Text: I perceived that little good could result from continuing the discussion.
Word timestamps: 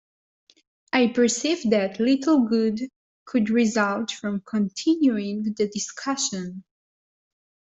I 0.91 1.09
perceived 1.09 1.69
that 1.69 1.99
little 1.99 2.47
good 2.47 2.79
could 3.25 3.51
result 3.51 4.09
from 4.09 4.41
continuing 4.43 5.53
the 5.55 5.67
discussion. 5.71 6.63